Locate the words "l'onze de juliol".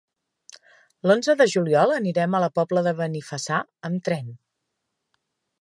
1.11-1.93